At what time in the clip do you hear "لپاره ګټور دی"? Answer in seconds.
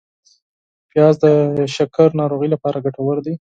2.51-3.29